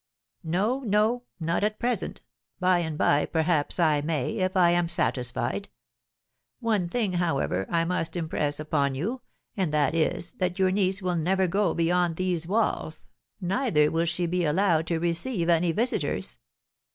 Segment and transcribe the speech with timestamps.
[0.43, 2.21] 'No, no, not at present;
[2.59, 5.69] by and by perhaps I may, if I am satisfied.
[6.59, 9.21] One thing, however, I must impress upon you,
[9.55, 13.05] and that is, that your niece will never go beyond these walls,
[13.39, 16.39] neither will she be allowed to receive any visitors.'